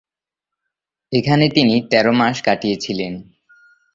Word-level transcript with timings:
এখানে 1.11 1.45
তিনি 1.49 1.75
তের 1.91 2.07
মাস 2.11 2.35
কাটিয়েছিলেন। 2.41 3.13